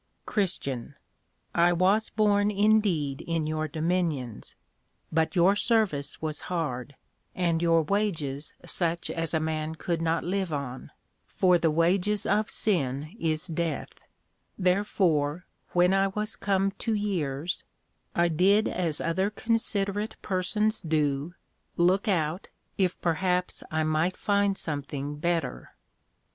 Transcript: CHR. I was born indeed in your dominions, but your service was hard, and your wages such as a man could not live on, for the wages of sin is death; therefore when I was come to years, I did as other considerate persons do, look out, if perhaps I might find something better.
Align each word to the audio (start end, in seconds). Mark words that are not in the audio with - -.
CHR. 0.25 0.95
I 1.53 1.71
was 1.71 2.09
born 2.09 2.49
indeed 2.49 3.21
in 3.27 3.45
your 3.45 3.67
dominions, 3.67 4.55
but 5.11 5.35
your 5.35 5.55
service 5.55 6.19
was 6.19 6.41
hard, 6.49 6.95
and 7.35 7.61
your 7.61 7.83
wages 7.83 8.55
such 8.65 9.11
as 9.11 9.31
a 9.35 9.39
man 9.39 9.75
could 9.75 10.01
not 10.01 10.23
live 10.23 10.51
on, 10.51 10.89
for 11.27 11.59
the 11.59 11.69
wages 11.69 12.25
of 12.25 12.49
sin 12.49 13.15
is 13.19 13.45
death; 13.45 14.03
therefore 14.57 15.45
when 15.73 15.93
I 15.93 16.07
was 16.07 16.35
come 16.35 16.71
to 16.79 16.95
years, 16.95 17.63
I 18.15 18.27
did 18.27 18.67
as 18.67 19.01
other 19.01 19.29
considerate 19.29 20.15
persons 20.23 20.81
do, 20.81 21.35
look 21.77 22.07
out, 22.07 22.47
if 22.75 22.99
perhaps 23.01 23.61
I 23.69 23.83
might 23.83 24.17
find 24.17 24.57
something 24.57 25.17
better. 25.17 25.75